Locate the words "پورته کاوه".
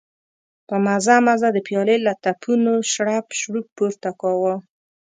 3.77-4.55